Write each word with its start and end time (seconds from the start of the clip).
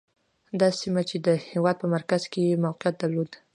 دا 0.59 0.69
سیمه 0.79 1.01
چې 1.09 1.17
د 1.25 1.27
هېواد 1.49 1.75
په 1.79 1.87
مرکز 1.95 2.21
کې 2.31 2.39
یې 2.47 2.61
موقعیت 2.65 2.95
درلود. 2.99 3.31